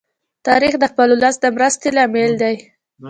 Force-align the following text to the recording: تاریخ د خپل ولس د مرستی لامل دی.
تاریخ 0.47 0.73
د 0.79 0.83
خپل 0.91 1.07
ولس 1.13 1.35
د 1.43 1.45
مرستی 1.55 1.89
لامل 1.95 2.31
دی. 2.41 2.55